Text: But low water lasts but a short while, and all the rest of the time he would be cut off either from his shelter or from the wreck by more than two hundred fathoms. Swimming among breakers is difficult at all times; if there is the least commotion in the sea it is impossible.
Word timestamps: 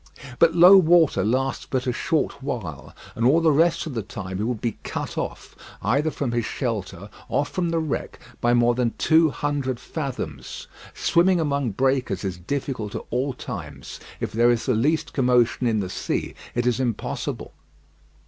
But 0.39 0.55
low 0.55 0.77
water 0.77 1.23
lasts 1.23 1.67
but 1.69 1.85
a 1.85 1.93
short 1.93 2.41
while, 2.41 2.91
and 3.13 3.23
all 3.23 3.39
the 3.39 3.51
rest 3.51 3.85
of 3.85 3.93
the 3.93 4.01
time 4.01 4.37
he 4.39 4.43
would 4.43 4.59
be 4.59 4.79
cut 4.83 5.15
off 5.15 5.55
either 5.83 6.09
from 6.09 6.31
his 6.31 6.43
shelter 6.43 7.07
or 7.29 7.45
from 7.45 7.69
the 7.69 7.77
wreck 7.77 8.17
by 8.41 8.55
more 8.55 8.73
than 8.73 8.95
two 8.97 9.29
hundred 9.29 9.79
fathoms. 9.79 10.65
Swimming 10.95 11.39
among 11.39 11.69
breakers 11.73 12.23
is 12.23 12.39
difficult 12.39 12.95
at 12.95 13.03
all 13.11 13.33
times; 13.35 13.99
if 14.19 14.31
there 14.31 14.49
is 14.49 14.65
the 14.65 14.73
least 14.73 15.13
commotion 15.13 15.67
in 15.67 15.81
the 15.81 15.87
sea 15.89 16.33
it 16.55 16.65
is 16.65 16.79
impossible. 16.79 17.53